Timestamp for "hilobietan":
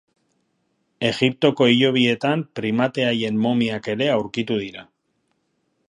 1.73-2.45